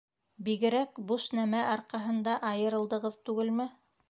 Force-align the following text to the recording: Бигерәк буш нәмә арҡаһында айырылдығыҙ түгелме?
Бигерәк 0.45 0.97
буш 1.11 1.27
нәмә 1.41 1.61
арҡаһында 1.75 2.39
айырылдығыҙ 2.53 3.21
түгелме? 3.31 3.71